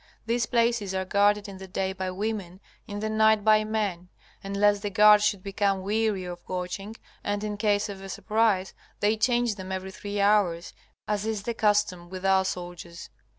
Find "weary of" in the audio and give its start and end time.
5.83-6.39